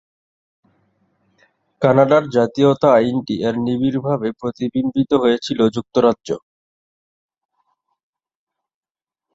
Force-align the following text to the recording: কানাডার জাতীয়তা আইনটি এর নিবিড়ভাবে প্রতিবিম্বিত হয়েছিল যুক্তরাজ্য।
কানাডার 1.81 2.23
জাতীয়তা 2.35 2.89
আইনটি 2.97 3.35
এর 3.47 3.55
নিবিড়ভাবে 3.65 4.27
প্রতিবিম্বিত 4.39 5.11
হয়েছিল 5.23 5.59
যুক্তরাজ্য। 5.75 6.29